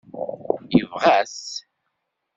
Yebɣa-t? 0.77 1.39